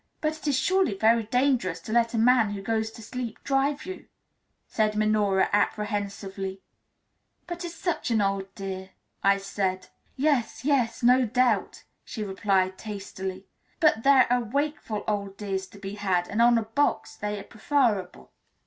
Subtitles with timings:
[0.19, 3.85] "But it is surely very dangerous to let a man who goes to sleep drive
[3.85, 4.07] you,"
[4.65, 6.63] said Minora apprehensively.
[7.45, 8.89] "But he's such an old dear,"
[9.21, 9.89] I said.
[10.15, 13.45] "Yes, yes, no doubt," she replied tastily;
[13.79, 17.43] "but there are wakeful old dears to be had, and on a box they are
[17.43, 18.31] preferable."